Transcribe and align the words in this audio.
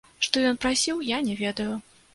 Што 0.27 0.41
ён 0.51 0.57
прасіў, 0.65 1.05
я 1.15 1.21
не 1.29 1.41
ведаю. 1.47 1.71